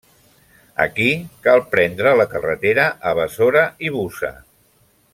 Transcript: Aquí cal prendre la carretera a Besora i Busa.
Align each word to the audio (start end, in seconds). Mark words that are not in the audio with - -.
Aquí 0.85 1.09
cal 1.49 1.61
prendre 1.75 2.15
la 2.21 2.27
carretera 2.33 2.89
a 3.11 3.15
Besora 3.23 3.67
i 3.89 3.93
Busa. 3.99 4.35